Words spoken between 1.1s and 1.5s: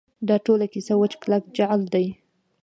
کلک